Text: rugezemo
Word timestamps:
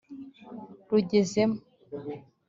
rugezemo 0.89 1.57